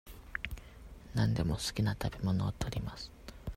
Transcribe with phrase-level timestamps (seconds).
[1.13, 3.11] 何でも好きな食べ物を取ります。